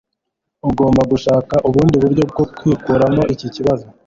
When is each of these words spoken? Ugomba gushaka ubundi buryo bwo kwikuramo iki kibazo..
Ugomba 0.69 1.01
gushaka 1.11 1.55
ubundi 1.67 1.95
buryo 2.03 2.23
bwo 2.31 2.43
kwikuramo 2.57 3.21
iki 3.33 3.47
kibazo.. 3.55 3.85